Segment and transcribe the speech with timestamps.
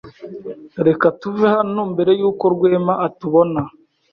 [0.87, 3.61] Reka tuve hano mbere yuko Rwema atubona.